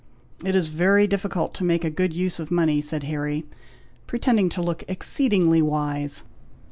[0.43, 3.45] "It is very difficult to make a good use of money," said Harry,
[4.07, 6.23] pretending to look exceedingly wise.